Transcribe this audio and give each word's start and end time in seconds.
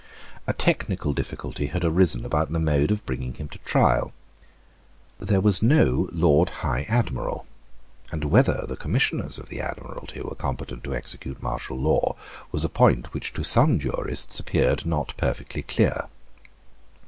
A 0.47 0.53
technical 0.53 1.13
difficulty 1.13 1.67
had 1.67 1.83
arisen 1.85 2.25
about 2.25 2.51
the 2.51 2.59
mode 2.59 2.89
of 2.89 3.05
bringing 3.05 3.35
him 3.35 3.47
to 3.49 3.59
trial. 3.59 4.13
There 5.19 5.39
was 5.41 5.61
no 5.61 6.09
Lord 6.11 6.49
High 6.65 6.87
Admiral; 6.89 7.45
and 8.11 8.23
whether 8.25 8.65
the 8.67 8.75
Commissioners 8.75 9.37
of 9.37 9.49
the 9.49 9.61
Admiralty 9.61 10.19
were 10.23 10.33
competent 10.33 10.83
to 10.85 10.95
execute 10.95 11.43
martial 11.43 11.77
law 11.77 12.15
was 12.51 12.65
a 12.65 12.67
point 12.67 13.13
which 13.13 13.31
to 13.33 13.43
some 13.43 13.77
jurists 13.77 14.39
appeared 14.39 14.87
not 14.87 15.13
perfectly 15.17 15.61
clear. 15.61 16.07